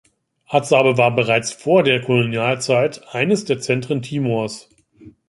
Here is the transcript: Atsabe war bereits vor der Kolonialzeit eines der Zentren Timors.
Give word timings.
Atsabe 0.49 0.97
war 0.97 1.15
bereits 1.15 1.51
vor 1.51 1.83
der 1.83 2.01
Kolonialzeit 2.01 3.07
eines 3.13 3.45
der 3.45 3.59
Zentren 3.59 4.01
Timors. 4.01 4.67